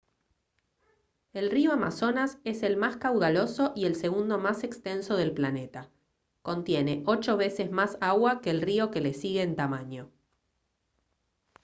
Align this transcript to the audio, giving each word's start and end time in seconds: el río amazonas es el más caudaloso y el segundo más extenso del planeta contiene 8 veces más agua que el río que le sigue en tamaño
el 1.31 1.51
río 1.51 1.73
amazonas 1.73 2.39
es 2.43 2.63
el 2.63 2.75
más 2.75 2.97
caudaloso 2.97 3.71
y 3.75 3.85
el 3.85 3.93
segundo 3.95 4.39
más 4.39 4.63
extenso 4.63 5.15
del 5.15 5.31
planeta 5.31 5.91
contiene 6.41 7.03
8 7.05 7.37
veces 7.37 7.69
más 7.69 7.99
agua 8.01 8.41
que 8.41 8.49
el 8.49 8.63
río 8.63 8.89
que 8.89 8.99
le 9.01 9.13
sigue 9.13 9.43
en 9.43 9.55
tamaño 9.55 10.09